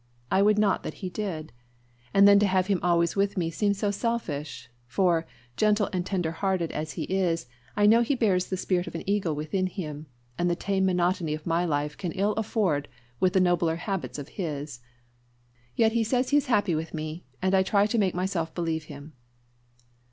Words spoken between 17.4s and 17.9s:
I try